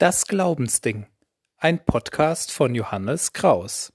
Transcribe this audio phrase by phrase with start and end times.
[0.00, 1.04] Das Glaubensding.
[1.58, 3.92] Ein Podcast von Johannes Kraus.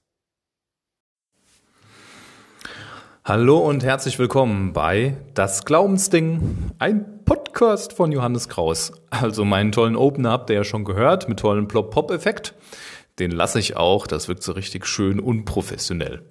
[3.24, 8.92] Hallo und herzlich willkommen bei Das Glaubensding, ein Podcast von Johannes Kraus.
[9.10, 12.54] Also meinen tollen Opener habt ihr ja schon gehört mit tollen Plop-Pop-Effekt.
[13.18, 16.22] Den lasse ich auch, das wirkt so richtig schön unprofessionell.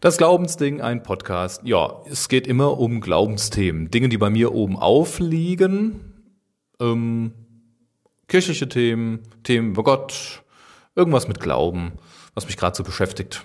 [0.00, 1.62] Das Glaubensding, ein Podcast.
[1.62, 3.92] Ja, es geht immer um Glaubensthemen.
[3.92, 6.00] Dinge, die bei mir oben aufliegen.
[6.80, 7.32] Ähm,
[8.28, 10.42] kirchliche Themen, Themen über Gott,
[10.94, 11.92] irgendwas mit Glauben,
[12.34, 13.42] was mich gerade so beschäftigt.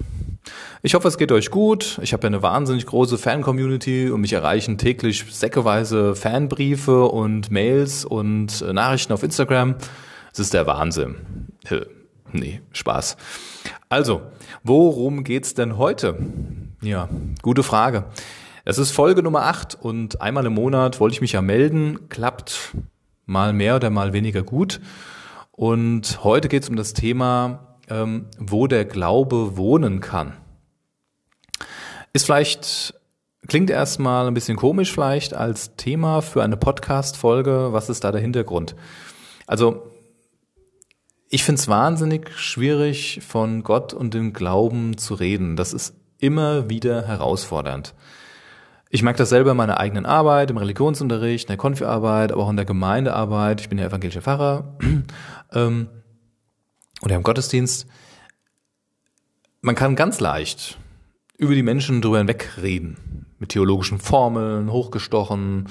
[0.82, 2.00] Ich hoffe, es geht euch gut.
[2.04, 8.04] Ich habe ja eine wahnsinnig große Fan-Community und mich erreichen täglich säckeweise Fanbriefe und Mails
[8.04, 9.76] und äh, Nachrichten auf Instagram.
[10.34, 11.16] Es ist der Wahnsinn.
[12.34, 13.16] Nee, Spaß.
[13.90, 14.24] Also,
[14.64, 16.18] worum geht's denn heute?
[16.82, 17.08] Ja,
[17.42, 18.06] gute Frage.
[18.66, 22.10] Es ist Folge Nummer 8 und einmal im Monat wollte ich mich ja melden.
[22.10, 22.74] Klappt
[23.26, 24.82] mal mehr oder mal weniger gut.
[25.52, 30.34] Und heute geht es um das Thema, ähm, wo der Glaube wohnen kann.
[32.12, 32.94] Ist vielleicht,
[33.48, 37.70] klingt erstmal ein bisschen komisch vielleicht als Thema für eine Podcast-Folge.
[37.72, 38.76] Was ist da der Hintergrund?
[39.48, 39.92] Also,
[41.30, 45.56] ich finde es wahnsinnig schwierig, von Gott und dem Glauben zu reden.
[45.56, 47.96] Das ist immer wieder herausfordernd.
[48.96, 52.50] Ich merke das selber in meiner eigenen Arbeit, im Religionsunterricht, in der Konfi-Arbeit, aber auch
[52.52, 53.60] in der Gemeindearbeit.
[53.60, 54.78] Ich bin ja evangelischer Pfarrer
[55.52, 55.88] ähm,
[57.02, 57.88] oder im Gottesdienst.
[59.62, 60.78] Man kann ganz leicht
[61.40, 63.26] über die Menschen drüber hinwegreden.
[63.40, 65.70] Mit theologischen Formeln, hochgestochen,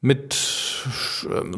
[0.00, 0.86] mit,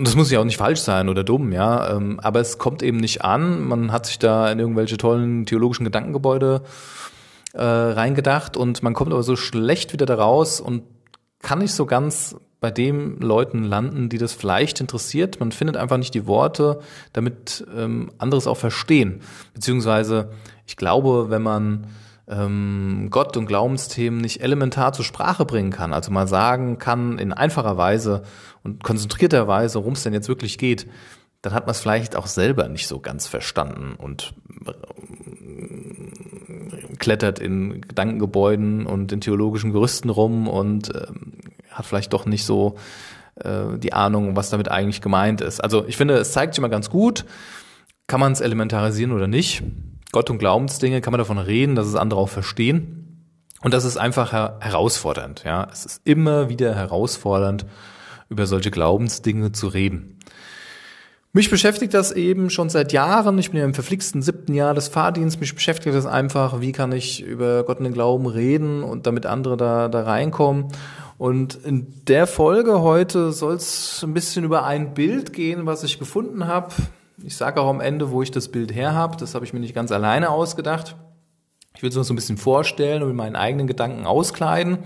[0.00, 2.98] das muss ja auch nicht falsch sein oder dumm, ja, ähm, aber es kommt eben
[2.98, 3.62] nicht an.
[3.62, 6.62] Man hat sich da in irgendwelche tollen theologischen Gedankengebäude
[7.54, 10.82] äh, reingedacht und man kommt aber so schlecht wieder da raus und
[11.40, 15.38] kann nicht so ganz bei den Leuten landen, die das vielleicht interessiert.
[15.38, 16.80] Man findet einfach nicht die Worte,
[17.12, 19.20] damit ähm, anderes auch verstehen.
[19.52, 20.30] Beziehungsweise,
[20.66, 21.86] ich glaube, wenn man
[22.26, 27.34] ähm, Gott und Glaubensthemen nicht elementar zur Sprache bringen kann, also mal sagen kann in
[27.34, 28.22] einfacher Weise
[28.62, 30.88] und konzentrierter Weise, worum es denn jetzt wirklich geht,
[31.42, 34.32] dann hat man es vielleicht auch selber nicht so ganz verstanden und
[36.98, 41.06] klettert in Gedankengebäuden und in theologischen Gerüsten rum und äh,
[41.70, 42.76] hat vielleicht doch nicht so
[43.36, 45.60] äh, die Ahnung, was damit eigentlich gemeint ist.
[45.60, 47.24] Also ich finde, es zeigt sich immer ganz gut,
[48.06, 49.62] kann man es elementarisieren oder nicht.
[50.12, 53.00] Gott und Glaubensdinge kann man davon reden, dass es andere auch verstehen.
[53.62, 55.42] Und das ist einfach her herausfordernd.
[55.44, 57.64] Ja, es ist immer wieder herausfordernd,
[58.28, 60.13] über solche Glaubensdinge zu reden.
[61.36, 63.38] Mich beschäftigt das eben schon seit Jahren.
[63.38, 65.40] Ich bin ja im verflixten siebten Jahr des Fahrdienstes.
[65.40, 69.26] Mich beschäftigt das einfach, wie kann ich über Gott und den Glauben reden und damit
[69.26, 70.68] andere da, da reinkommen.
[71.18, 75.98] Und in der Folge heute soll es ein bisschen über ein Bild gehen, was ich
[75.98, 76.72] gefunden habe.
[77.24, 79.16] Ich sage auch am Ende, wo ich das Bild her habe.
[79.16, 80.94] Das habe ich mir nicht ganz alleine ausgedacht.
[81.74, 84.78] Ich will es noch so ein bisschen vorstellen und mit meinen eigenen Gedanken auskleiden.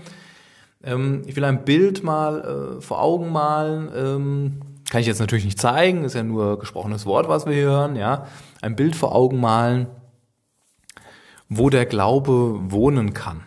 [0.83, 5.45] Ähm, ich will ein Bild mal äh, vor Augen malen, ähm, kann ich jetzt natürlich
[5.45, 8.27] nicht zeigen, ist ja nur gesprochenes Wort, was wir hier hören, ja.
[8.61, 9.87] Ein Bild vor Augen malen,
[11.47, 13.43] wo der Glaube wohnen kann.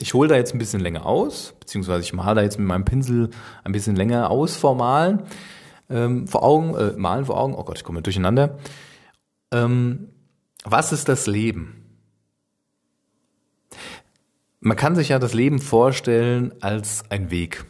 [0.00, 2.84] Ich hole da jetzt ein bisschen länger aus, beziehungsweise ich male da jetzt mit meinem
[2.84, 3.30] Pinsel
[3.64, 5.22] ein bisschen länger aus vor Malen.
[5.88, 8.58] Ähm, vor Augen, äh, malen vor Augen, oh Gott, ich komme durcheinander.
[9.52, 10.08] Ähm,
[10.64, 11.84] was ist das Leben?
[14.60, 17.64] Man kann sich ja das Leben vorstellen als ein Weg.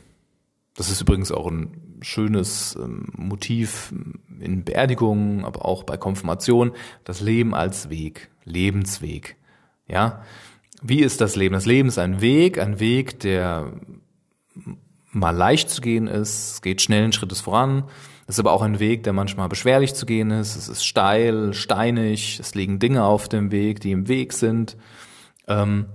[0.74, 3.92] Das ist übrigens auch ein schönes ähm, Motiv
[4.40, 6.72] in Beerdigungen, aber auch bei Konfirmation,
[7.04, 9.36] das Leben als Weg, Lebensweg.
[9.88, 10.22] Ja,
[10.82, 11.54] wie ist das Leben?
[11.54, 13.72] Das Leben ist ein Weg, ein Weg, der
[15.10, 17.84] mal leicht zu gehen ist, es geht schnellen Schrittes voran.
[18.26, 20.56] Es ist aber auch ein Weg, der manchmal beschwerlich zu gehen ist.
[20.56, 24.76] Es ist steil, steinig, es liegen Dinge auf dem Weg, die im Weg sind.
[25.48, 25.86] Ähm,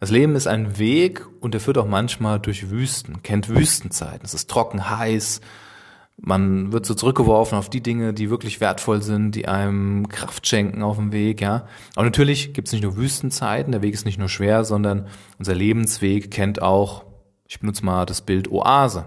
[0.00, 4.24] das Leben ist ein Weg und er führt auch manchmal durch Wüsten, kennt Wüstenzeiten.
[4.24, 5.40] Es ist trocken, heiß.
[6.20, 10.82] Man wird so zurückgeworfen auf die Dinge, die wirklich wertvoll sind, die einem Kraft schenken
[10.82, 11.66] auf dem Weg, ja.
[11.94, 15.06] Aber natürlich gibt es nicht nur Wüstenzeiten, der Weg ist nicht nur schwer, sondern
[15.38, 17.04] unser Lebensweg kennt auch,
[17.46, 19.06] ich benutze mal das Bild Oase,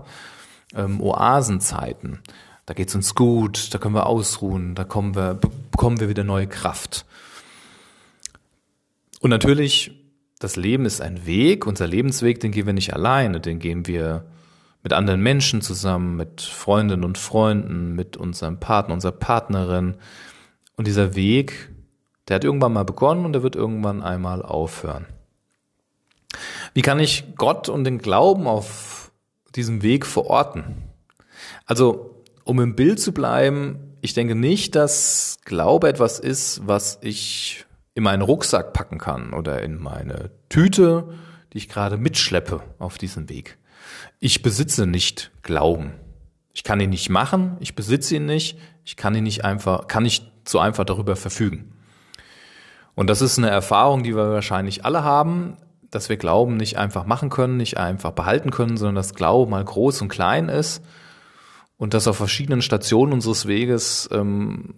[0.73, 2.19] ähm, Oasenzeiten.
[2.65, 5.35] Da geht's uns gut, da können wir ausruhen, da kommen wir,
[5.71, 7.05] bekommen wir wieder neue Kraft.
[9.19, 10.00] Und natürlich
[10.41, 14.25] das Leben ist ein Weg, unser Lebensweg, den gehen wir nicht alleine, den gehen wir
[14.81, 19.97] mit anderen Menschen zusammen, mit Freundinnen und Freunden, mit unserem Partner, unserer Partnerin.
[20.75, 21.69] Und dieser Weg,
[22.27, 25.05] der hat irgendwann mal begonnen und der wird irgendwann einmal aufhören.
[26.73, 29.11] Wie kann ich Gott und den Glauben auf
[29.55, 30.89] diesem Weg verorten?
[31.67, 37.65] Also, um im Bild zu bleiben, ich denke nicht, dass Glaube etwas ist, was ich
[37.93, 41.13] in meinen Rucksack packen kann oder in meine Tüte,
[41.53, 43.57] die ich gerade mitschleppe auf diesem Weg.
[44.19, 45.93] Ich besitze nicht Glauben.
[46.53, 50.03] Ich kann ihn nicht machen, ich besitze ihn nicht, ich kann ihn nicht einfach, kann
[50.03, 51.73] nicht so einfach darüber verfügen.
[52.93, 55.57] Und das ist eine Erfahrung, die wir wahrscheinlich alle haben,
[55.89, 59.63] dass wir Glauben nicht einfach machen können, nicht einfach behalten können, sondern dass Glauben mal
[59.63, 60.83] groß und klein ist
[61.77, 64.75] und dass auf verschiedenen Stationen unseres Weges ähm,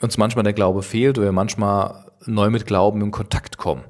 [0.00, 3.84] uns manchmal der Glaube fehlt oder manchmal neu mit Glauben in Kontakt kommen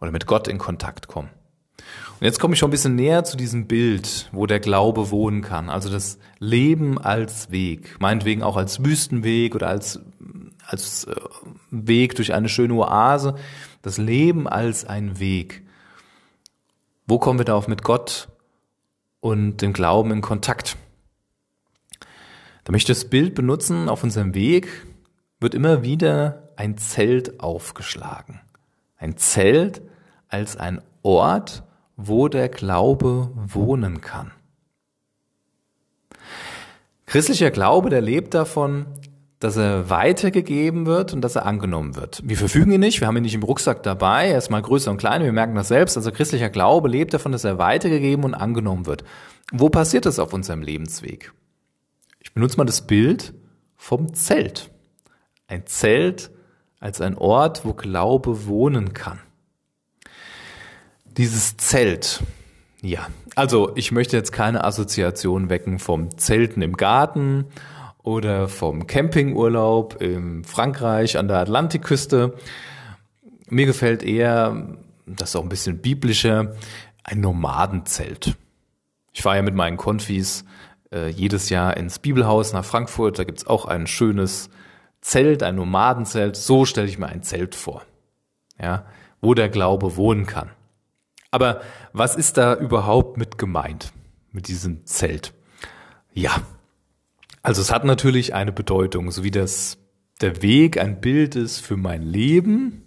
[0.00, 1.30] oder mit Gott in Kontakt kommen.
[2.20, 5.40] Und jetzt komme ich schon ein bisschen näher zu diesem Bild, wo der Glaube wohnen
[5.40, 5.70] kann.
[5.70, 10.00] Also das Leben als Weg, meinetwegen auch als Wüstenweg oder als,
[10.66, 11.14] als äh,
[11.70, 13.36] Weg durch eine schöne Oase.
[13.82, 15.64] Das Leben als ein Weg.
[17.06, 18.28] Wo kommen wir da auf mit Gott
[19.20, 20.76] und dem Glauben in Kontakt?
[22.64, 24.68] Da möchte ich das Bild benutzen, auf unserem Weg
[25.40, 28.40] wird immer wieder ein Zelt aufgeschlagen.
[28.96, 29.82] Ein Zelt
[30.28, 31.62] als ein Ort,
[31.96, 34.32] wo der Glaube wohnen kann.
[37.06, 38.86] Christlicher Glaube, der lebt davon,
[39.38, 42.20] dass er weitergegeben wird und dass er angenommen wird.
[42.24, 44.90] Wir verfügen ihn nicht, wir haben ihn nicht im Rucksack dabei, er ist mal größer
[44.90, 45.96] und kleiner, wir merken das selbst.
[45.96, 49.04] Also christlicher Glaube lebt davon, dass er weitergegeben und angenommen wird.
[49.52, 51.32] Wo passiert das auf unserem Lebensweg?
[52.20, 53.32] Ich benutze mal das Bild
[53.76, 54.70] vom Zelt.
[55.48, 56.30] Ein Zelt
[56.78, 59.18] als ein Ort, wo Glaube wohnen kann.
[61.06, 62.22] Dieses Zelt.
[62.82, 67.46] Ja, also ich möchte jetzt keine Assoziation wecken vom Zelten im Garten
[68.02, 72.34] oder vom Campingurlaub in Frankreich an der Atlantikküste.
[73.48, 76.54] Mir gefällt eher, das ist auch ein bisschen biblischer,
[77.02, 78.36] ein Nomadenzelt.
[79.12, 80.44] Ich fahre ja mit meinen Konfis
[80.92, 83.18] äh, jedes Jahr ins Bibelhaus nach Frankfurt.
[83.18, 84.50] Da gibt's auch ein schönes
[85.00, 86.36] Zelt, ein Nomadenzelt.
[86.36, 87.82] So stelle ich mir ein Zelt vor,
[88.60, 88.86] ja,
[89.20, 90.50] wo der Glaube wohnen kann.
[91.30, 91.60] Aber
[91.92, 93.92] was ist da überhaupt mit gemeint,
[94.32, 95.34] mit diesem Zelt?
[96.12, 96.40] Ja,
[97.42, 99.78] also es hat natürlich eine Bedeutung, so wie das
[100.20, 102.82] der Weg ein Bild ist für mein Leben,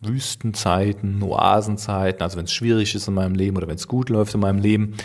[0.00, 4.34] Wüstenzeiten, Oasenzeiten, also wenn es schwierig ist in meinem Leben oder wenn es gut läuft
[4.34, 4.96] in meinem Leben.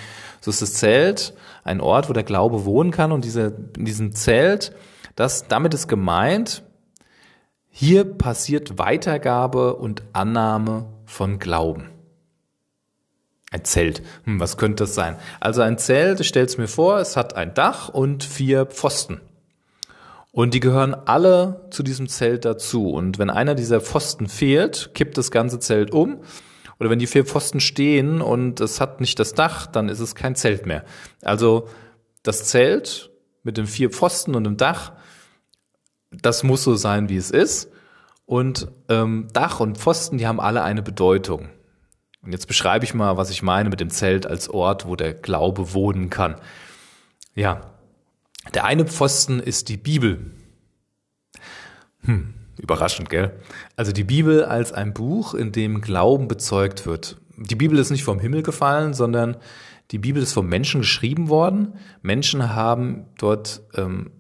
[0.42, 4.14] So ist das Zelt ein Ort, wo der Glaube wohnen kann und dieser, in diesem
[4.14, 4.74] Zelt,
[5.20, 6.64] das, damit ist gemeint,
[7.68, 11.90] hier passiert Weitergabe und Annahme von Glauben.
[13.52, 14.02] Ein Zelt.
[14.24, 15.18] Hm, was könnte das sein?
[15.40, 19.20] Also ein Zelt, ich stelle es mir vor, es hat ein Dach und vier Pfosten.
[20.32, 22.90] Und die gehören alle zu diesem Zelt dazu.
[22.90, 26.22] Und wenn einer dieser Pfosten fehlt, kippt das ganze Zelt um.
[26.80, 30.16] Oder wenn die vier Pfosten stehen und es hat nicht das Dach, dann ist es
[30.16, 30.86] kein Zelt mehr.
[31.24, 31.68] Also
[32.24, 33.10] das Zelt
[33.44, 34.94] mit den vier Pfosten und dem Dach,
[36.12, 37.72] das muss so sein, wie es ist.
[38.26, 41.50] Und ähm, Dach und Pfosten, die haben alle eine Bedeutung.
[42.22, 45.14] Und jetzt beschreibe ich mal, was ich meine mit dem Zelt als Ort, wo der
[45.14, 46.36] Glaube wohnen kann.
[47.34, 47.62] Ja,
[48.54, 50.32] der eine Pfosten ist die Bibel.
[52.02, 53.40] Hm, überraschend, gell?
[53.76, 57.20] Also die Bibel als ein Buch, in dem Glauben bezeugt wird.
[57.38, 59.38] Die Bibel ist nicht vom Himmel gefallen, sondern
[59.92, 61.74] die Bibel ist vom Menschen geschrieben worden.
[62.02, 64.12] Menschen haben dort ähm,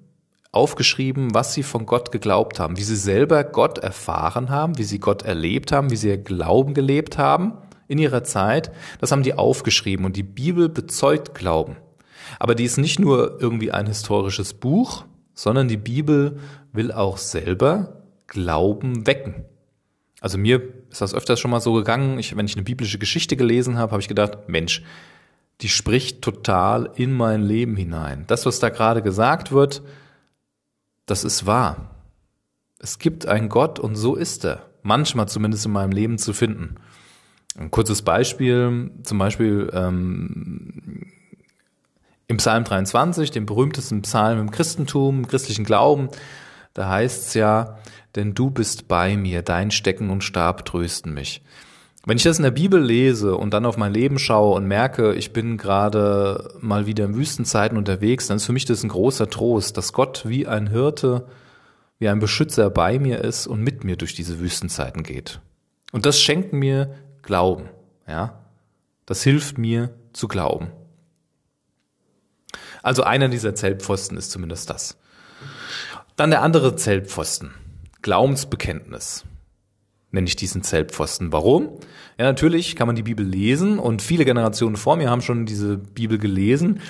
[0.51, 4.99] aufgeschrieben, was sie von Gott geglaubt haben, wie sie selber Gott erfahren haben, wie sie
[4.99, 7.53] Gott erlebt haben, wie sie ihr Glauben gelebt haben
[7.87, 11.77] in ihrer Zeit, das haben die aufgeschrieben und die Bibel bezeugt Glauben.
[12.37, 16.39] Aber die ist nicht nur irgendwie ein historisches Buch, sondern die Bibel
[16.71, 19.45] will auch selber Glauben wecken.
[20.21, 23.37] Also mir ist das öfters schon mal so gegangen, ich, wenn ich eine biblische Geschichte
[23.37, 24.83] gelesen habe, habe ich gedacht, Mensch,
[25.61, 28.25] die spricht total in mein Leben hinein.
[28.27, 29.81] Das, was da gerade gesagt wird,
[31.09, 31.95] das ist wahr.
[32.79, 34.65] Es gibt einen Gott und so ist er.
[34.81, 36.75] Manchmal zumindest in meinem Leben zu finden.
[37.57, 41.07] Ein kurzes Beispiel, zum Beispiel ähm,
[42.27, 46.09] im Psalm 23, dem berühmtesten Psalm im Christentum, im christlichen Glauben,
[46.73, 47.79] da heißt es ja,
[48.15, 51.41] denn du bist bei mir, dein Stecken und Stab trösten mich.
[52.09, 55.13] Wenn ich das in der Bibel lese und dann auf mein Leben schaue und merke,
[55.13, 59.29] ich bin gerade mal wieder in Wüstenzeiten unterwegs, dann ist für mich das ein großer
[59.29, 61.27] Trost, dass Gott wie ein Hirte,
[61.99, 65.39] wie ein Beschützer bei mir ist und mit mir durch diese Wüstenzeiten geht.
[65.91, 67.69] Und das schenkt mir Glauben,
[68.07, 68.43] ja.
[69.05, 70.71] Das hilft mir zu glauben.
[72.81, 74.97] Also einer dieser Zeltpfosten ist zumindest das.
[76.15, 77.53] Dann der andere Zeltpfosten.
[78.01, 79.25] Glaubensbekenntnis
[80.11, 81.31] nenne ich diesen Zeltpfosten.
[81.31, 81.69] Warum?
[82.17, 85.77] Ja, natürlich kann man die Bibel lesen und viele Generationen vor mir haben schon diese
[85.77, 86.81] Bibel gelesen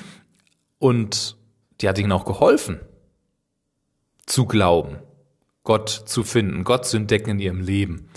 [0.77, 1.37] und
[1.81, 2.79] die hat ihnen auch geholfen,
[4.25, 4.97] zu glauben,
[5.63, 8.09] Gott zu finden, Gott zu entdecken in ihrem Leben.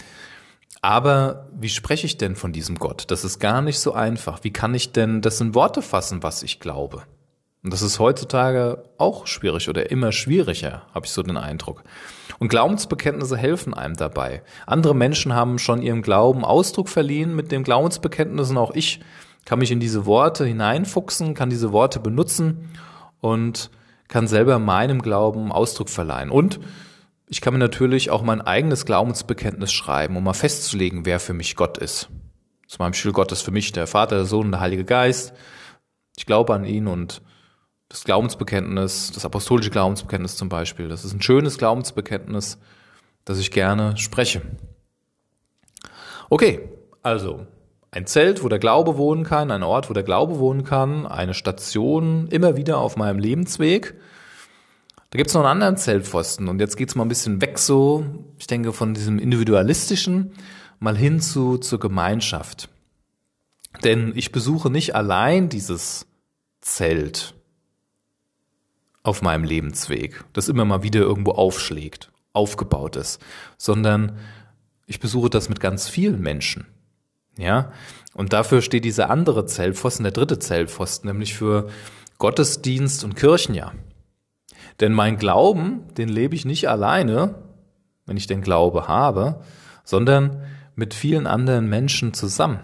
[0.80, 3.04] Aber wie spreche ich denn von diesem Gott?
[3.11, 4.42] Das ist gar nicht so einfach.
[4.42, 7.04] Wie kann ich denn das in Worte fassen, was ich glaube?
[7.62, 11.85] Und das ist heutzutage auch schwierig oder immer schwieriger, habe ich so den Eindruck.
[12.42, 14.42] Und Glaubensbekenntnisse helfen einem dabei.
[14.66, 18.99] Andere Menschen haben schon ihrem Glauben Ausdruck verliehen mit dem Glaubensbekenntnis und auch ich
[19.44, 22.68] kann mich in diese Worte hineinfuchsen, kann diese Worte benutzen
[23.20, 23.70] und
[24.08, 26.30] kann selber meinem Glauben Ausdruck verleihen.
[26.30, 26.58] Und
[27.28, 31.54] ich kann mir natürlich auch mein eigenes Glaubensbekenntnis schreiben, um mal festzulegen, wer für mich
[31.54, 32.08] Gott ist.
[32.66, 35.32] Zum Beispiel Gott ist für mich der Vater, der Sohn und der Heilige Geist.
[36.16, 37.22] Ich glaube an ihn und
[37.92, 42.56] das Glaubensbekenntnis, das apostolische Glaubensbekenntnis zum Beispiel, das ist ein schönes Glaubensbekenntnis,
[43.26, 44.40] das ich gerne spreche.
[46.30, 46.70] Okay,
[47.02, 47.46] also
[47.90, 51.34] ein Zelt, wo der Glaube wohnen kann, ein Ort, wo der Glaube wohnen kann, eine
[51.34, 53.94] Station immer wieder auf meinem Lebensweg.
[55.11, 58.06] Da gibt's noch einen anderen Zeltpfosten und jetzt geht's mal ein bisschen weg so,
[58.38, 60.32] ich denke, von diesem individualistischen
[60.78, 62.70] mal hin zu zur Gemeinschaft.
[63.84, 66.06] Denn ich besuche nicht allein dieses
[66.62, 67.34] Zelt,
[69.02, 73.21] auf meinem Lebensweg, das immer mal wieder irgendwo aufschlägt, aufgebaut ist,
[73.59, 74.18] sondern
[74.87, 76.66] ich besuche das mit ganz vielen Menschen.
[77.38, 77.73] Ja,
[78.14, 81.68] und dafür steht dieser andere Zellpfosten, der dritte Zellpfosten, nämlich für
[82.18, 83.73] Gottesdienst und Kirchenjahr.
[84.80, 87.37] Denn mein Glauben, den lebe ich nicht alleine,
[88.06, 89.42] wenn ich den Glaube habe,
[89.85, 90.42] sondern
[90.75, 92.61] mit vielen anderen Menschen zusammen,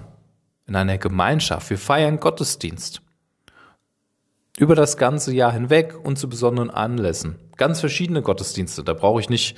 [0.67, 1.71] in einer Gemeinschaft.
[1.71, 3.03] Wir feiern Gottesdienst
[4.59, 7.37] über das ganze Jahr hinweg und zu besonderen Anlässen.
[7.57, 8.83] Ganz verschiedene Gottesdienste.
[8.83, 9.57] Da brauche ich nicht,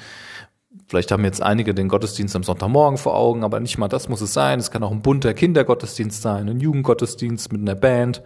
[0.88, 4.21] vielleicht haben jetzt einige den Gottesdienst am Sonntagmorgen vor Augen, aber nicht mal das muss
[4.21, 4.59] es sein.
[4.59, 8.23] Es kann auch ein bunter Kindergottesdienst sein, ein Jugendgottesdienst mit einer Band.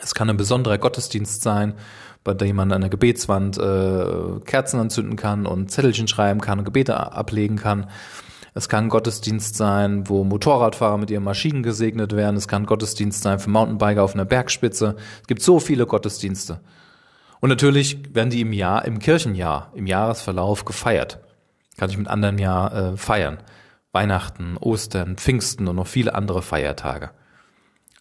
[0.00, 1.74] Es kann ein besonderer Gottesdienst sein,
[2.22, 6.64] bei dem man an der Gebetswand äh, Kerzen anzünden kann und Zettelchen schreiben kann und
[6.66, 7.88] Gebete ablegen kann.
[8.58, 12.34] Es kann Gottesdienst sein, wo Motorradfahrer mit ihren Maschinen gesegnet werden.
[12.34, 14.96] Es kann Gottesdienst sein für Mountainbiker auf einer Bergspitze.
[15.20, 16.58] Es gibt so viele Gottesdienste.
[17.38, 21.20] Und natürlich werden die im Jahr, im Kirchenjahr, im Jahresverlauf gefeiert.
[21.76, 23.38] Kann ich mit anderen Jahr äh, feiern.
[23.92, 27.12] Weihnachten, Ostern, Pfingsten und noch viele andere Feiertage.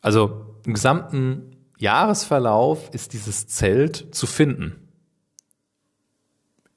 [0.01, 4.89] Also im gesamten Jahresverlauf ist dieses Zelt zu finden.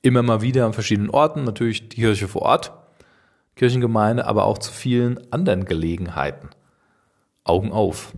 [0.02, 2.74] Immer mal wieder an verschiedenen Orten, natürlich die Kirche vor Ort,
[3.60, 6.48] Kirchengemeinde, aber auch zu vielen anderen Gelegenheiten.
[7.44, 8.14] Augen auf.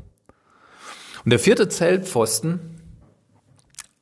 [1.25, 2.81] Und der vierte Zeltpfosten,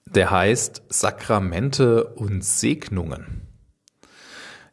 [0.04, 3.48] der heißt Sakramente und Segnungen.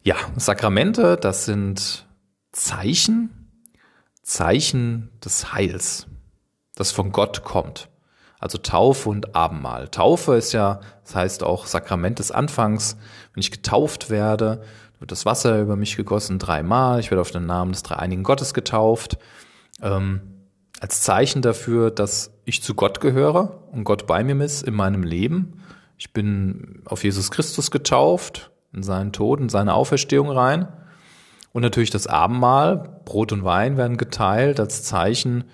[0.04, 2.06] Ja, Sakramente, das sind
[2.52, 3.50] Zeichen,
[4.22, 6.08] Zeichen des Heils,
[6.76, 7.88] das von Gott kommt.
[8.40, 9.88] Also Taufe und Abendmahl.
[9.88, 12.98] Taufe ist ja, das heißt auch Sakrament des Anfangs.
[13.34, 14.64] Wenn ich getauft werde,
[15.00, 17.00] wird das Wasser über mich gegossen dreimal.
[17.00, 19.18] Ich werde auf den Namen des dreieinigen Gottes getauft.
[19.82, 20.22] Ähm,
[20.80, 25.04] als Zeichen dafür, dass ich zu Gott gehöre und Gott bei mir ist in meinem
[25.04, 25.64] Leben.
[25.98, 30.68] Ich bin auf Jesus Christus getauft, in seinen Tod, in seine Auferstehung rein.
[31.52, 35.46] Und natürlich das Abendmahl, Brot und Wein werden geteilt als Zeichen,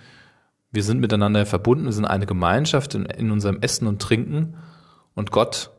[0.71, 4.55] wir sind miteinander verbunden, wir sind eine Gemeinschaft in, in unserem Essen und Trinken
[5.13, 5.69] und Gott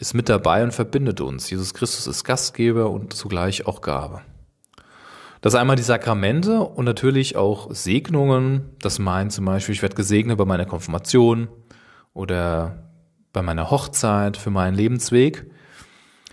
[0.00, 1.50] ist mit dabei und verbindet uns.
[1.50, 4.22] Jesus Christus ist Gastgeber und zugleich auch Gabe.
[5.42, 8.70] Das einmal die Sakramente und natürlich auch Segnungen.
[8.80, 11.48] Das meint zum Beispiel, ich werde gesegnet bei meiner Konfirmation
[12.14, 12.90] oder
[13.32, 15.50] bei meiner Hochzeit für meinen Lebensweg.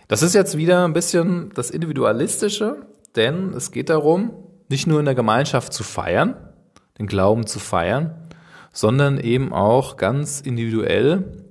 [0.07, 4.31] Das ist jetzt wieder ein bisschen das Individualistische, denn es geht darum,
[4.69, 6.35] nicht nur in der Gemeinschaft zu feiern,
[6.99, 8.29] den Glauben zu feiern,
[8.71, 11.46] sondern eben auch ganz individuell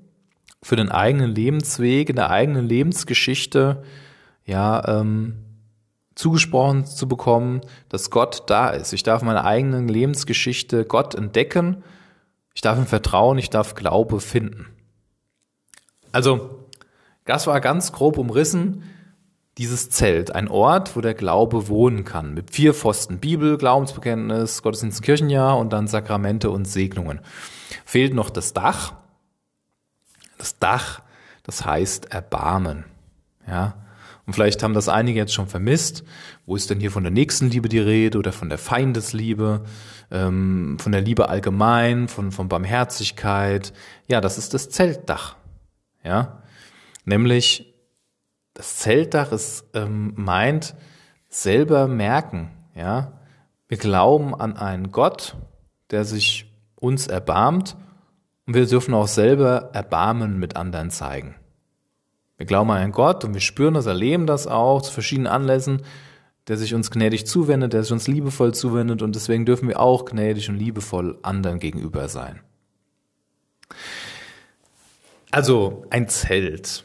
[0.67, 3.85] für den eigenen Lebensweg, in der eigenen Lebensgeschichte,
[4.45, 5.37] ja, ähm,
[6.17, 8.93] zugesprochen zu bekommen, dass Gott da ist.
[8.93, 11.85] Ich darf meine eigenen Lebensgeschichte Gott entdecken.
[12.53, 14.67] Ich darf ihm vertrauen, ich darf Glaube finden.
[16.11, 16.67] Also,
[17.27, 18.83] das war ganz grob umrissen
[19.59, 25.01] dieses Zelt, ein Ort, wo der Glaube wohnen kann, mit vier Pfosten, Bibel, Glaubensbekenntnis, Gottesdienst,
[25.03, 27.21] Kirchenjahr und dann Sakramente und Segnungen.
[27.85, 28.95] Fehlt noch das Dach,
[30.39, 31.03] das Dach,
[31.43, 32.85] das heißt Erbarmen.
[33.47, 33.75] Ja.
[34.27, 36.03] Und vielleicht haben das einige jetzt schon vermisst.
[36.47, 39.65] Wo ist denn hier von der Nächstenliebe die Rede oder von der Feindesliebe,
[40.11, 43.73] ähm, von der Liebe allgemein, von, von Barmherzigkeit?
[44.09, 45.37] Ja, das ist das Zeltdach.
[46.03, 46.43] Ja.
[47.05, 47.73] Nämlich,
[48.53, 50.75] das Zeltdach ist, ähm, meint,
[51.29, 52.51] selber merken.
[52.75, 53.21] Ja.
[53.69, 55.37] Wir glauben an einen Gott,
[55.91, 57.77] der sich uns erbarmt
[58.47, 61.35] Und wir dürfen auch selber Erbarmen mit anderen zeigen.
[62.37, 65.83] Wir glauben an Gott und wir spüren das, erleben das auch zu verschiedenen Anlässen,
[66.49, 70.05] der sich uns gnädig zuwendet, der sich uns liebevoll zuwendet und deswegen dürfen wir auch
[70.05, 72.41] gnädig und liebevoll anderen gegenüber sein.
[75.33, 76.85] Also ein Zelt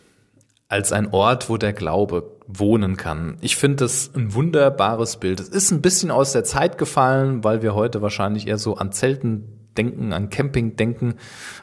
[0.67, 3.37] als ein Ort, wo der Glaube wohnen kann.
[3.41, 5.39] Ich finde das ein wunderbares Bild.
[5.39, 8.91] Es ist ein bisschen aus der Zeit gefallen, weil wir heute wahrscheinlich eher so an
[8.91, 11.15] Zelten denken, an Camping denken.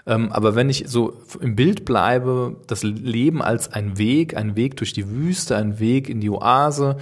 [0.06, 4.76] Ähm, aber wenn ich so im Bild bleibe, das Leben als ein Weg, ein Weg
[4.76, 6.96] durch die Wüste, ein Weg in die Oase,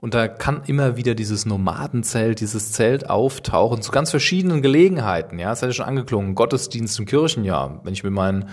[0.00, 5.40] und da kann immer wieder dieses Nomadenzelt, dieses Zelt auftauchen zu ganz verschiedenen Gelegenheiten.
[5.40, 7.80] Ja, es hat ja schon angeklungen, Gottesdienst im Kirchenjahr.
[7.82, 8.48] Wenn ich mit meinen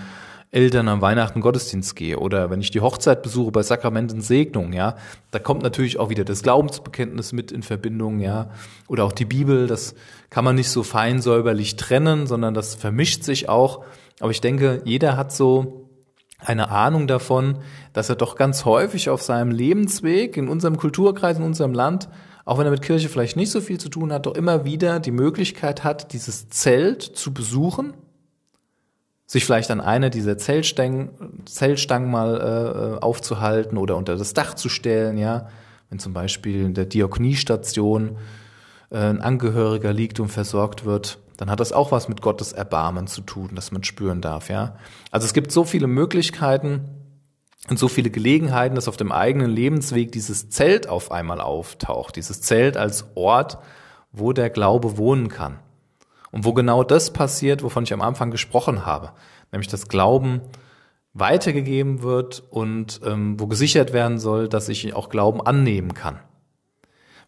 [0.50, 4.96] Eltern am Weihnachten Gottesdienst gehe oder wenn ich die Hochzeit besuche bei Sakramenten Segnung, ja,
[5.30, 8.50] da kommt natürlich auch wieder das Glaubensbekenntnis mit in Verbindung, ja,
[8.88, 9.94] oder auch die Bibel, das
[10.30, 13.84] kann man nicht so fein säuberlich trennen, sondern das vermischt sich auch.
[14.20, 15.90] Aber ich denke, jeder hat so
[16.38, 17.58] eine Ahnung davon,
[17.92, 22.08] dass er doch ganz häufig auf seinem Lebensweg in unserem Kulturkreis, in unserem Land,
[22.44, 25.00] auch wenn er mit Kirche vielleicht nicht so viel zu tun hat, doch immer wieder
[25.00, 27.94] die Möglichkeit hat, dieses Zelt zu besuchen
[29.26, 34.68] sich vielleicht an eine dieser Zellstangen, Zellstangen mal äh, aufzuhalten oder unter das Dach zu
[34.68, 35.48] stellen, ja.
[35.90, 38.18] Wenn zum Beispiel in der Diakoniestation
[38.90, 43.06] äh, ein Angehöriger liegt und versorgt wird, dann hat das auch was mit Gottes Erbarmen
[43.08, 44.76] zu tun, das man spüren darf, ja.
[45.10, 46.88] Also es gibt so viele Möglichkeiten
[47.68, 52.42] und so viele Gelegenheiten, dass auf dem eigenen Lebensweg dieses Zelt auf einmal auftaucht, dieses
[52.42, 53.58] Zelt als Ort,
[54.12, 55.58] wo der Glaube wohnen kann.
[56.30, 59.12] Und wo genau das passiert, wovon ich am Anfang gesprochen habe,
[59.52, 60.40] nämlich das Glauben
[61.14, 66.20] weitergegeben wird und ähm, wo gesichert werden soll, dass ich auch Glauben annehmen kann.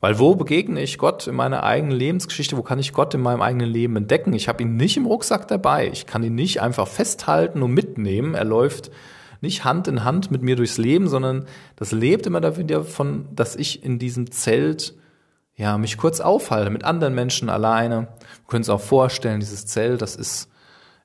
[0.00, 2.57] Weil wo begegne ich Gott in meiner eigenen Lebensgeschichte?
[2.57, 4.33] Wo kann ich Gott in meinem eigenen Leben entdecken?
[4.33, 5.88] Ich habe ihn nicht im Rucksack dabei.
[5.88, 8.35] Ich kann ihn nicht einfach festhalten und mitnehmen.
[8.35, 8.90] Er läuft
[9.40, 13.82] nicht Hand in Hand mit mir durchs Leben, sondern das lebt immer davon, dass ich
[13.82, 14.95] in diesem Zelt
[15.58, 18.08] ja, mich kurz aufhalte mit anderen Menschen alleine.
[18.21, 20.49] Wir können es auch vorstellen, dieses Zelt, das ist,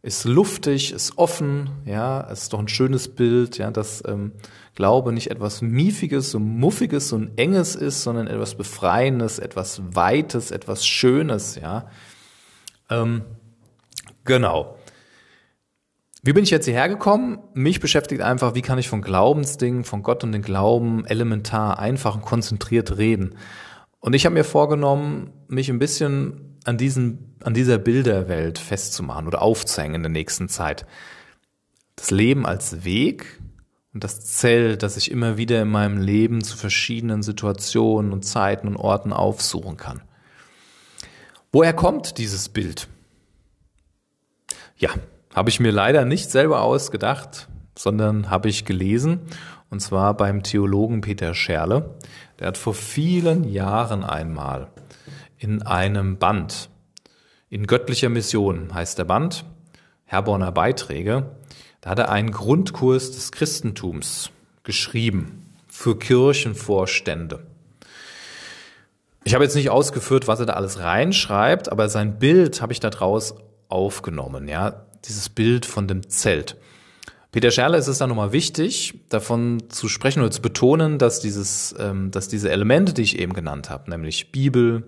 [0.04, 4.32] ist luftig, ist offen, ja, es ist doch ein schönes Bild, ja, dass ähm,
[4.76, 10.86] Glaube nicht etwas Miefiges, so Muffiges, so Enges ist, sondern etwas Befreiendes, etwas Weites, etwas
[10.86, 11.88] Schönes, ja.
[12.92, 13.24] Ähm,
[14.24, 14.78] genau.
[16.22, 17.40] Wie bin ich jetzt hierher gekommen?
[17.54, 22.16] Mich beschäftigt einfach, wie kann ich von Glaubensdingen, von Gott und den Glauben elementar, einfach
[22.16, 23.36] und konzentriert reden.
[24.04, 29.42] Und ich habe mir vorgenommen, mich ein bisschen an diesen, an dieser Bilderwelt festzumachen oder
[29.42, 30.86] aufzuhängen in der nächsten Zeit.
[31.96, 33.40] Das Leben als Weg
[33.94, 38.68] und das Zelt, das ich immer wieder in meinem Leben zu verschiedenen Situationen und Zeiten
[38.68, 40.02] und Orten aufsuchen kann.
[41.54, 42.90] Woher kommt dieses Bild?
[44.76, 44.90] Ja,
[45.34, 47.48] habe ich mir leider nicht selber ausgedacht,
[47.80, 49.22] sondern habe ich gelesen,
[49.74, 51.96] und zwar beim Theologen Peter Scherle.
[52.38, 54.68] Der hat vor vielen Jahren einmal
[55.40, 56.70] in einem Band,
[57.50, 59.46] in göttlicher Mission heißt der Band,
[60.06, 61.32] Herborner Beiträge,
[61.82, 64.30] da hat er einen Grundkurs des Christentums
[64.62, 67.40] geschrieben für Kirchenvorstände.
[69.24, 72.80] Ich habe jetzt nicht ausgeführt, was er da alles reinschreibt, aber sein Bild habe ich
[72.80, 73.34] da draus
[73.70, 76.58] aufgenommen, ja, dieses Bild von dem Zelt.
[77.34, 81.74] Peter Scherle ist es dann nochmal wichtig, davon zu sprechen oder zu betonen, dass dieses,
[81.80, 84.84] ähm, dass diese Elemente, die ich eben genannt habe, nämlich Bibel,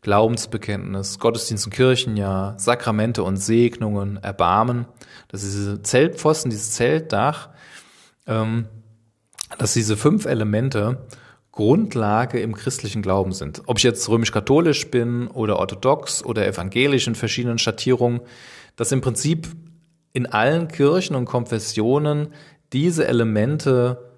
[0.00, 4.86] Glaubensbekenntnis, Gottesdienst und Kirchenjahr, Sakramente und Segnungen, Erbarmen,
[5.28, 7.50] dass diese Zeltpfosten, dieses Zeltdach,
[8.26, 8.64] ähm,
[9.58, 11.06] dass diese fünf Elemente
[11.52, 13.60] Grundlage im christlichen Glauben sind.
[13.66, 18.22] Ob ich jetzt römisch-katholisch bin oder orthodox oder evangelisch in verschiedenen Schattierungen,
[18.76, 19.48] dass im Prinzip
[20.12, 22.32] in allen Kirchen und Konfessionen
[22.72, 24.10] diese Elemente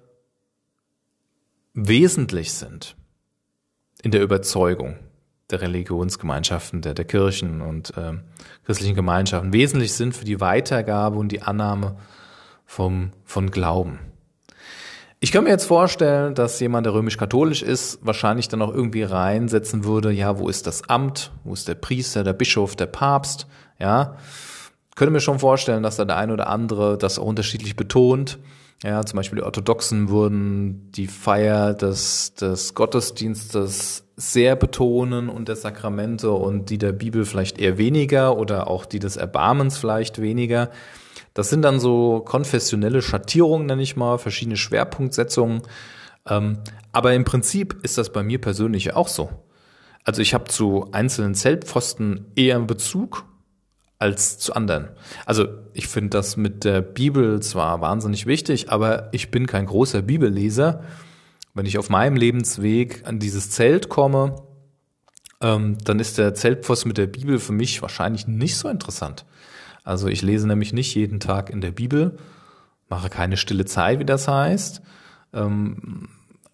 [1.73, 2.95] wesentlich sind
[4.01, 4.97] in der Überzeugung
[5.49, 8.13] der Religionsgemeinschaften, der, der Kirchen und äh,
[8.65, 11.97] christlichen Gemeinschaften, wesentlich sind für die Weitergabe und die Annahme
[12.65, 13.99] vom, von Glauben.
[15.19, 19.85] Ich kann mir jetzt vorstellen, dass jemand, der römisch-katholisch ist, wahrscheinlich dann auch irgendwie reinsetzen
[19.85, 23.47] würde, ja, wo ist das Amt, wo ist der Priester, der Bischof, der Papst,
[23.79, 24.17] ja,
[24.95, 28.39] könnte mir schon vorstellen, dass da der eine oder andere das auch unterschiedlich betont.
[28.83, 35.55] Ja, zum Beispiel die Orthodoxen würden die Feier des, des Gottesdienstes sehr betonen und der
[35.55, 40.69] Sakramente und die der Bibel vielleicht eher weniger oder auch die des Erbarmens vielleicht weniger.
[41.33, 45.61] Das sind dann so konfessionelle Schattierungen, nenne ich mal, verschiedene Schwerpunktsetzungen.
[46.27, 46.59] Ähm,
[46.91, 49.29] aber im Prinzip ist das bei mir persönlich auch so.
[50.03, 53.25] Also ich habe zu einzelnen Zeltpfosten eher Bezug
[54.03, 54.89] als zu anderen.
[55.25, 60.01] Also ich finde das mit der Bibel zwar wahnsinnig wichtig, aber ich bin kein großer
[60.01, 60.83] Bibelleser.
[61.53, 64.35] Wenn ich auf meinem Lebensweg an dieses Zelt komme,
[65.39, 69.23] ähm, dann ist der Zeltpfosten mit der Bibel für mich wahrscheinlich nicht so interessant.
[69.85, 72.17] Also ich lese nämlich nicht jeden Tag in der Bibel,
[72.89, 74.81] mache keine stille Zeit, wie das heißt.
[75.31, 76.09] Ähm,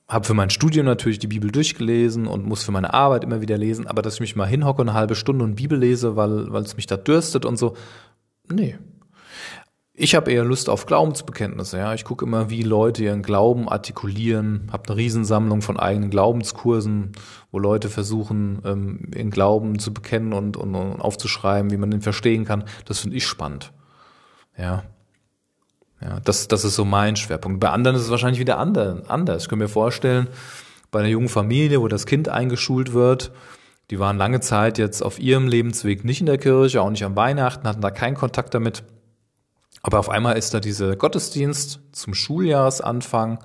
[0.09, 3.57] habe für mein Studium natürlich die Bibel durchgelesen und muss für meine Arbeit immer wieder
[3.57, 6.63] lesen, aber dass ich mich mal hinhocke eine halbe Stunde und Bibel lese, weil weil
[6.63, 7.75] es mich da dürstet und so,
[8.51, 8.77] nee.
[10.01, 11.93] Ich habe eher Lust auf Glaubensbekenntnisse, ja.
[11.93, 17.11] Ich gucke immer, wie Leute ihren Glauben artikulieren, habe eine Riesensammlung von eigenen Glaubenskursen,
[17.51, 22.01] wo Leute versuchen, ähm, ihren Glauben zu bekennen und, und, und aufzuschreiben, wie man den
[22.01, 22.63] verstehen kann.
[22.85, 23.73] Das finde ich spannend.
[24.57, 24.83] Ja.
[26.01, 27.59] Ja, das, das ist so mein Schwerpunkt.
[27.59, 29.43] Bei anderen ist es wahrscheinlich wieder anders.
[29.43, 30.27] Ich kann mir vorstellen,
[30.91, 33.31] bei einer jungen Familie, wo das Kind eingeschult wird,
[33.89, 37.15] die waren lange Zeit jetzt auf ihrem Lebensweg nicht in der Kirche, auch nicht am
[37.15, 38.83] Weihnachten, hatten da keinen Kontakt damit.
[39.81, 43.39] Aber auf einmal ist da dieser Gottesdienst zum Schuljahresanfang.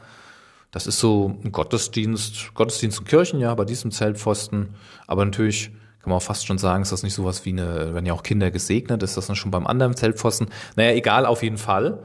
[0.70, 4.74] Das ist so ein Gottesdienst, Gottesdienst und Kirchenjahr bei diesem Zeltpfosten.
[5.06, 8.04] Aber natürlich kann man auch fast schon sagen, ist das nicht sowas wie eine, wenn
[8.04, 10.48] ja auch Kinder gesegnet, ist das dann schon beim anderen Zeltpfosten.
[10.76, 12.02] Naja, egal, auf jeden Fall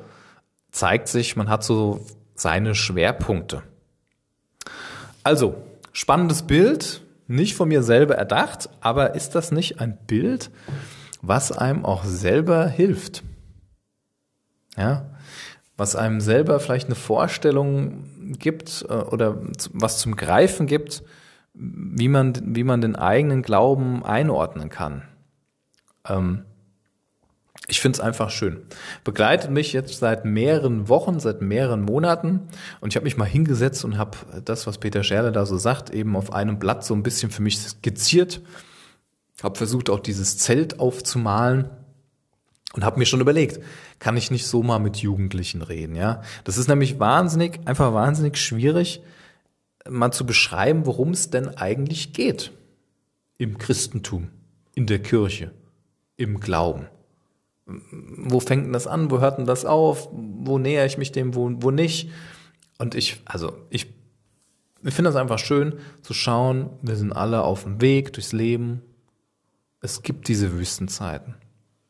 [0.72, 2.06] zeigt sich, man hat so
[2.36, 3.64] seine Schwerpunkte.
[5.24, 5.56] Also,
[5.92, 10.50] spannendes Bild, nicht von mir selber erdacht, aber ist das nicht ein Bild,
[11.22, 13.24] was einem auch selber hilft?
[14.78, 15.06] Ja,
[15.78, 19.38] was einem selber vielleicht eine Vorstellung gibt äh, oder
[19.72, 21.04] was zum Greifen gibt,
[21.54, 25.04] wie man, wie man den eigenen Glauben einordnen kann.
[26.08, 26.46] Ähm,
[27.70, 28.62] ich finde es einfach schön.
[29.04, 32.50] Begleitet mich jetzt seit mehreren Wochen, seit mehreren Monaten
[32.82, 35.92] und ich habe mich mal hingesetzt und habe das, was Peter Scherle da so sagt,
[35.92, 38.42] eben auf einem Blatt so ein bisschen für mich skizziert.
[39.42, 41.70] Habe versucht auch dieses Zelt aufzumalen
[42.74, 43.60] und habe mir schon überlegt,
[44.00, 46.22] kann ich nicht so mal mit Jugendlichen reden, ja?
[46.44, 49.02] Das ist nämlich wahnsinnig, einfach wahnsinnig schwierig,
[49.90, 52.52] mal zu beschreiben, worum es denn eigentlich geht
[53.38, 54.30] im Christentum,
[54.76, 55.52] in der Kirche,
[56.18, 56.88] im Glauben
[58.18, 61.36] wo fängt denn das an, wo hört denn das auf, wo näher ich mich dem,
[61.36, 62.10] wo, wo nicht.
[62.78, 63.88] Und ich, also ich,
[64.84, 68.82] ich finde es einfach schön zu schauen, wir sind alle auf dem Weg durchs Leben.
[69.82, 71.36] Es gibt diese Wüstenzeiten.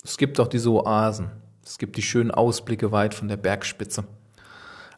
[0.04, 1.30] Es gibt auch diese Oasen.
[1.66, 4.06] Es gibt die schönen Ausblicke weit von der Bergspitze.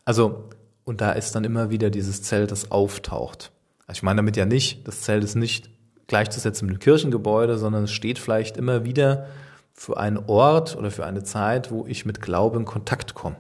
[0.06, 0.50] Also,
[0.84, 3.52] und da ist dann immer wieder dieses Zelt, das auftaucht.
[3.88, 5.70] Also ich meine damit ja nicht, das Zelt ist nicht
[6.08, 9.28] gleichzusetzen mit dem Kirchengebäude, sondern es steht vielleicht immer wieder
[9.74, 13.38] für einen Ort oder für eine Zeit, wo ich mit Glaube in Kontakt komme.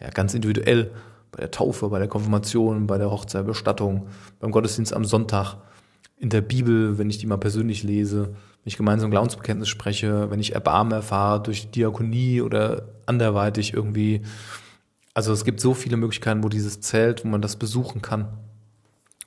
[0.00, 0.90] Ja, ganz individuell
[1.30, 4.08] bei der Taufe, bei der Konfirmation, bei der Hochzeit, Bestattung,
[4.40, 5.56] beim Gottesdienst am Sonntag,
[6.22, 8.36] in der Bibel, wenn ich die mal persönlich lese, wenn
[8.66, 14.22] ich gemeinsam Glaubensbekenntnis spreche, wenn ich Erbarmen erfahre durch Diakonie oder anderweitig irgendwie.
[15.14, 18.28] Also es gibt so viele Möglichkeiten, wo dieses Zelt, wo man das besuchen kann.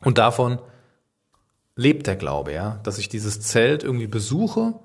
[0.05, 0.59] Und davon
[1.75, 4.75] lebt der Glaube, ja, dass ich dieses Zelt irgendwie besuche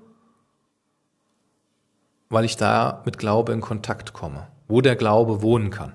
[2.31, 5.93] weil ich da mit Glaube in Kontakt komme, wo der Glaube wohnen kann.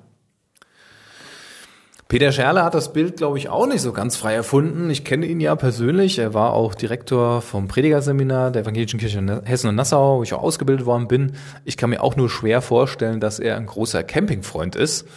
[2.08, 4.90] Peter Scherle hat das Bild, glaube ich, auch nicht so ganz frei erfunden.
[4.90, 6.20] Ich kenne ihn ja persönlich.
[6.20, 10.32] Er war auch Direktor vom Predigerseminar der Evangelischen Kirche in Hessen und Nassau, wo ich
[10.32, 11.32] auch ausgebildet worden bin.
[11.64, 15.08] Ich kann mir auch nur schwer vorstellen, dass er ein großer Campingfreund ist.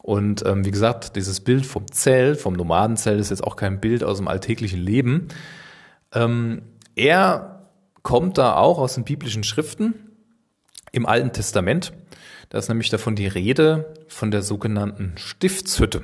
[0.00, 4.02] Und ähm, wie gesagt, dieses Bild vom Zelt, vom Nomadenzelt, ist jetzt auch kein Bild
[4.02, 5.28] aus dem alltäglichen Leben.
[6.14, 6.62] Ähm,
[6.96, 7.66] er
[8.02, 10.09] kommt da auch aus den biblischen Schriften
[10.92, 11.92] im Alten Testament.
[12.48, 16.02] Da ist nämlich davon die Rede von der sogenannten Stiftshütte.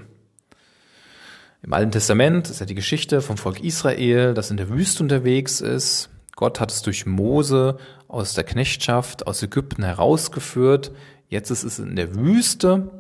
[1.63, 5.61] Im Alten Testament ist ja die Geschichte vom Volk Israel, das in der Wüste unterwegs
[5.61, 6.11] ist.
[6.37, 10.93] Gott hat es durch Mose aus der Knechtschaft aus Ägypten herausgeführt.
[11.29, 12.91] Jetzt ist es in der Wüste,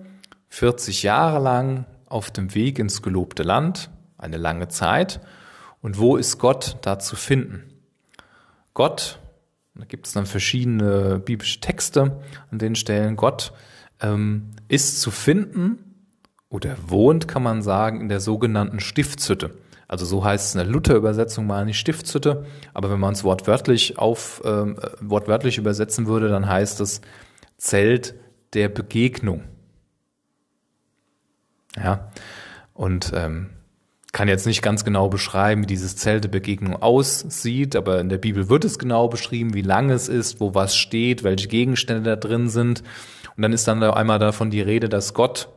[0.48, 5.20] 40 Jahre lang auf dem Weg ins gelobte Land, eine lange Zeit.
[5.82, 7.62] Und wo ist Gott da zu finden?
[8.74, 9.20] Gott
[9.78, 13.16] da gibt es dann verschiedene biblische Texte an den Stellen.
[13.16, 13.52] Gott
[14.00, 15.78] ähm, ist zu finden
[16.48, 19.56] oder wohnt, kann man sagen, in der sogenannten Stiftshütte.
[19.88, 23.98] Also so heißt es in der Luther-Übersetzung mal nicht Stiftshütte, aber wenn man es wortwörtlich
[23.98, 27.00] auf ähm, äh, wortwörtlich übersetzen würde, dann heißt es
[27.56, 28.14] Zelt
[28.52, 29.44] der Begegnung.
[31.76, 32.10] Ja,
[32.74, 33.50] und ähm,
[34.16, 38.16] kann jetzt nicht ganz genau beschreiben, wie dieses Zelt der Begegnung aussieht, aber in der
[38.16, 42.16] Bibel wird es genau beschrieben, wie lang es ist, wo was steht, welche Gegenstände da
[42.16, 42.82] drin sind.
[43.36, 45.50] Und dann ist dann einmal davon die Rede, dass Gott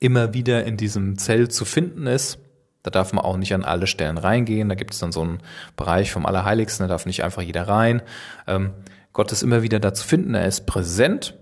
[0.00, 2.40] immer wieder in diesem Zelt zu finden ist.
[2.82, 4.68] Da darf man auch nicht an alle Stellen reingehen.
[4.68, 5.38] Da gibt es dann so einen
[5.76, 8.02] Bereich vom Allerheiligsten, da darf nicht einfach jeder rein.
[8.46, 8.74] Ähm,
[9.14, 11.38] Gott ist immer wieder da zu finden, er ist präsent.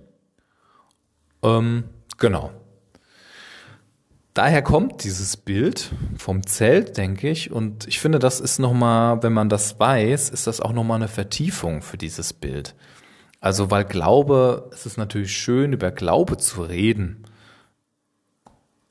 [1.42, 1.82] Ähm,
[2.18, 2.52] genau.
[4.34, 9.32] Daher kommt dieses Bild vom Zelt, denke ich, und ich finde, das ist nochmal, wenn
[9.32, 12.74] man das weiß, ist das auch nochmal eine Vertiefung für dieses Bild.
[13.40, 17.24] Also, weil Glaube, es ist natürlich schön, über Glaube zu reden.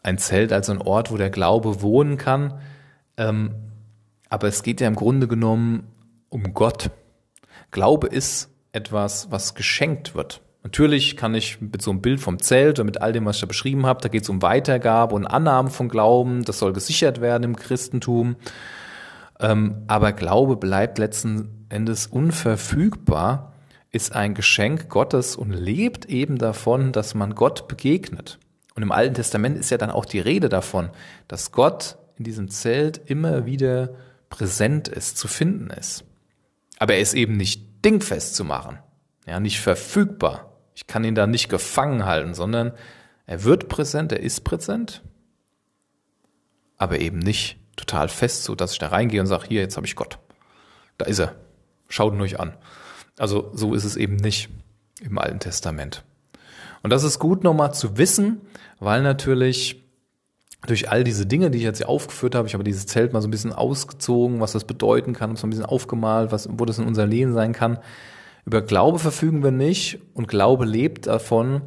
[0.01, 2.62] Ein Zelt als ein Ort, wo der Glaube wohnen kann.
[3.17, 3.53] Ähm,
[4.29, 5.88] aber es geht ja im Grunde genommen
[6.29, 6.89] um Gott.
[7.71, 10.41] Glaube ist etwas, was geschenkt wird.
[10.63, 13.41] Natürlich kann ich mit so einem Bild vom Zelt und mit all dem, was ich
[13.41, 17.19] da beschrieben habe, da geht es um Weitergabe und Annahmen von Glauben, das soll gesichert
[17.19, 18.38] werden im Christentum.
[19.41, 23.54] Ähm, aber Glaube bleibt letzten Endes unverfügbar,
[23.91, 28.39] ist ein Geschenk Gottes und lebt eben davon, dass man Gott begegnet.
[28.73, 30.89] Und im Alten Testament ist ja dann auch die Rede davon,
[31.28, 33.89] dass Gott in diesem Zelt immer wieder
[34.30, 36.06] präsent ist, zu finden ist.
[36.80, 38.80] Aber er ist eben nicht dingfest zu machen,
[39.28, 40.52] ja, nicht verfügbar.
[40.75, 42.73] Ich kann ihn da nicht gefangen halten, sondern
[43.25, 45.01] er wird präsent, er ist präsent,
[46.77, 49.88] aber eben nicht total fest, so dass ich da reingehe und sage, hier, jetzt habe
[49.88, 50.19] ich Gott.
[50.97, 51.36] Da ist er.
[51.88, 52.53] Schaut ihn euch an.
[53.17, 54.49] Also so ist es eben nicht
[55.01, 56.03] im Alten Testament.
[56.81, 58.41] Und das ist gut nochmal zu wissen,
[58.79, 59.83] weil natürlich
[60.65, 63.21] durch all diese Dinge, die ich jetzt hier aufgeführt habe, ich habe dieses Zelt mal
[63.21, 66.79] so ein bisschen ausgezogen, was das bedeuten kann, so ein bisschen aufgemalt, was, wo das
[66.79, 67.79] in unser Leben sein kann.
[68.45, 71.62] Über Glaube verfügen wir nicht und Glaube lebt davon,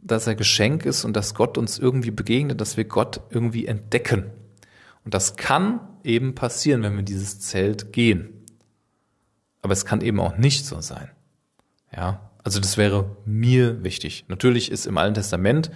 [0.00, 4.30] dass er Geschenk ist und dass Gott uns irgendwie begegnet, dass wir Gott irgendwie entdecken.
[5.04, 8.44] Und das kann eben passieren, wenn wir in dieses Zelt gehen.
[9.62, 11.10] Aber es kann eben auch nicht so sein.
[11.94, 14.24] Ja, also das wäre mir wichtig.
[14.28, 15.70] Natürlich ist im Alten Testament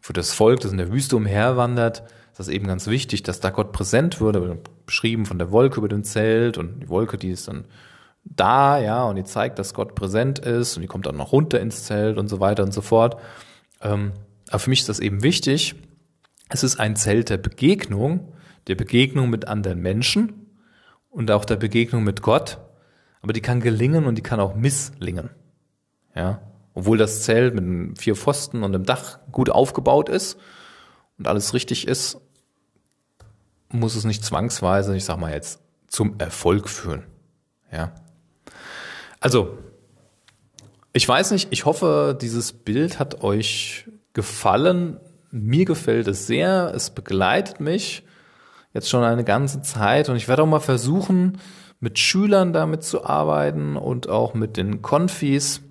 [0.00, 3.50] für das Volk, das in der Wüste umherwandert, ist das eben ganz wichtig, dass da
[3.50, 7.48] Gott präsent würde, beschrieben von der Wolke über dem Zelt und die Wolke, die ist
[7.48, 7.64] dann
[8.24, 11.60] da, ja, und die zeigt, dass Gott präsent ist und die kommt dann noch runter
[11.60, 13.20] ins Zelt und so weiter und so fort.
[13.80, 14.12] Ähm,
[14.48, 15.74] aber für mich ist das eben wichtig.
[16.48, 18.32] Es ist ein Zelt der Begegnung,
[18.66, 20.48] der Begegnung mit anderen Menschen
[21.10, 22.58] und auch der Begegnung mit Gott.
[23.20, 25.30] Aber die kann gelingen und die kann auch misslingen.
[26.14, 26.40] Ja,
[26.74, 30.38] obwohl das Zelt mit vier Pfosten und einem Dach gut aufgebaut ist
[31.18, 32.18] und alles richtig ist,
[33.68, 37.04] muss es nicht zwangsweise, ich sag mal jetzt, zum Erfolg führen.
[37.72, 37.92] Ja.
[39.24, 39.56] Also,
[40.92, 45.00] ich weiß nicht, ich hoffe, dieses Bild hat euch gefallen.
[45.30, 46.70] Mir gefällt es sehr.
[46.74, 48.02] Es begleitet mich
[48.74, 51.38] jetzt schon eine ganze Zeit und ich werde auch mal versuchen,
[51.80, 55.62] mit Schülern damit zu arbeiten und auch mit den Konfis.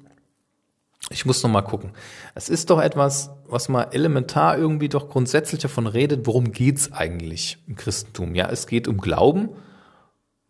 [1.12, 1.92] Ich muss noch mal gucken.
[2.34, 7.60] Es ist doch etwas, was mal elementar irgendwie doch grundsätzlich davon redet, worum geht's eigentlich
[7.68, 8.34] im Christentum?
[8.34, 9.50] Ja, es geht um Glauben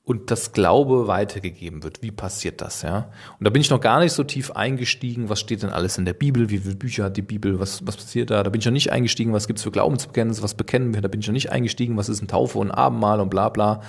[0.06, 2.02] und das Glaube weitergegeben wird.
[2.02, 3.10] Wie passiert das, ja?
[3.40, 6.04] Und da bin ich noch gar nicht so tief eingestiegen, was steht denn alles in
[6.04, 8.44] der Bibel, wie viele Bücher hat die Bibel, was, was passiert da?
[8.44, 11.22] Da bin ich noch nicht eingestiegen, was gibt's für Glaubensbekenntnisse, was bekennen wir, da bin
[11.22, 13.82] ich noch nicht eingestiegen, was ist ein Taufe und Abendmahl und bla bla.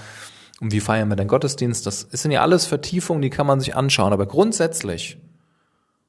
[0.60, 1.84] Und wie feiern wir den Gottesdienst?
[1.84, 4.12] Das sind ja alles Vertiefungen, die kann man sich anschauen.
[4.12, 5.18] Aber grundsätzlich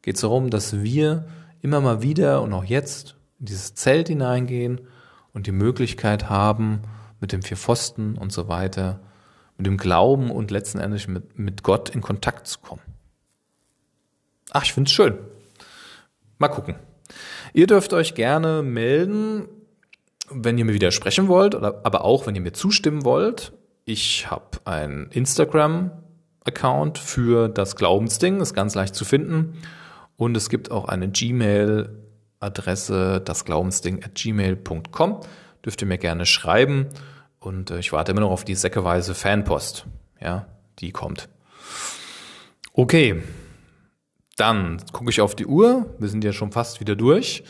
[0.04, 1.26] geht es darum, dass wir
[1.62, 4.82] immer mal wieder und auch jetzt in dieses Zelt hineingehen
[5.34, 6.84] und die Möglichkeit haben,
[7.20, 9.00] mit dem vier Pfosten und so weiter
[9.58, 12.82] mit dem Glauben und letzten Endes mit, mit Gott in Kontakt zu kommen.
[14.52, 15.18] Ach, ich finde es schön.
[16.38, 16.76] Mal gucken.
[17.54, 19.48] Ihr dürft euch gerne melden,
[20.30, 23.54] wenn ihr mir widersprechen wollt, oder, aber auch, wenn ihr mir zustimmen wollt.
[23.86, 29.62] Ich habe ein Instagram-Account für das Glaubensding, ist ganz leicht zu finden.
[30.18, 35.20] Und es gibt auch eine Gmail-Adresse, dasglaubensding at gmail.com.
[35.64, 36.88] Dürft ihr mir gerne schreiben.
[37.46, 39.86] Und äh, ich warte immer noch auf die säckeweise Fanpost.
[40.20, 40.48] Ja,
[40.80, 41.30] die kommt.
[42.74, 43.22] Okay.
[44.36, 45.96] Dann gucke ich auf die Uhr.
[46.00, 47.44] Wir sind ja schon fast wieder durch.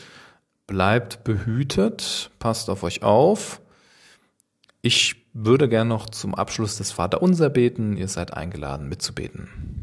[0.66, 2.30] Bleibt behütet.
[2.38, 3.60] Passt auf euch auf.
[4.82, 7.96] Ich würde gern noch zum Abschluss des Vaterunser beten.
[7.96, 9.75] Ihr seid eingeladen, mitzubeten.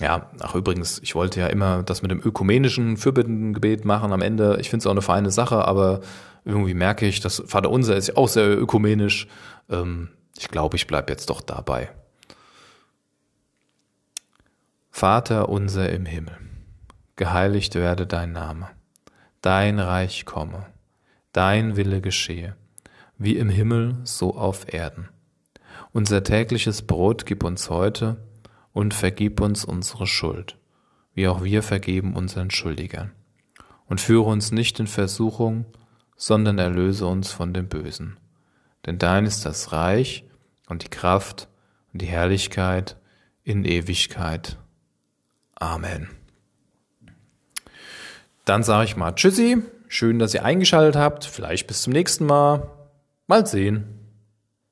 [0.00, 4.58] Ja, ach übrigens, ich wollte ja immer das mit dem ökumenischen Fürbittengebet machen am Ende.
[4.60, 6.00] Ich finde es auch eine feine Sache, aber
[6.44, 9.26] irgendwie merke ich, dass Vater Unser ist ja auch sehr ökumenisch.
[9.68, 11.90] Ähm, ich glaube, ich bleibe jetzt doch dabei.
[14.90, 16.36] Vater unser im Himmel,
[17.16, 18.68] geheiligt werde dein Name,
[19.42, 20.66] dein Reich komme,
[21.32, 22.56] dein Wille geschehe,
[23.16, 25.08] wie im Himmel so auf Erden.
[25.92, 28.27] Unser tägliches Brot gib uns heute
[28.72, 30.56] und vergib uns unsere Schuld,
[31.14, 33.12] wie auch wir vergeben unseren Schuldigern.
[33.86, 35.64] Und führe uns nicht in Versuchung,
[36.16, 38.18] sondern erlöse uns von dem Bösen.
[38.86, 40.24] Denn dein ist das Reich
[40.68, 41.48] und die Kraft
[41.92, 42.96] und die Herrlichkeit
[43.44, 44.58] in Ewigkeit.
[45.54, 46.10] Amen.
[48.44, 49.62] Dann sage ich mal Tschüssi.
[49.88, 51.24] Schön, dass ihr eingeschaltet habt.
[51.24, 52.70] Vielleicht bis zum nächsten Mal.
[53.26, 53.97] Mal sehen.